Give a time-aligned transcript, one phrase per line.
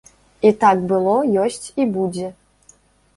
[0.49, 1.13] І так было,
[1.43, 2.27] ёсць і будзе.